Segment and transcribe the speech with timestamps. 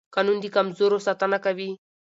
[0.15, 1.69] قانون د کمزورو ساتنه کوي